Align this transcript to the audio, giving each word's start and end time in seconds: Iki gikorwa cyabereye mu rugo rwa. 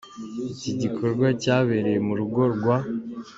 Iki 0.51 0.71
gikorwa 0.81 1.27
cyabereye 1.41 1.99
mu 2.07 2.13
rugo 2.19 2.41
rwa. 2.53 2.77